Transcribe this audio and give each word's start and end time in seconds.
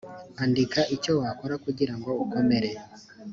andika 0.43 0.79
icyo 0.95 1.11
wakora 1.21 1.55
kugirango 1.65 2.09
ukomere 2.23 2.69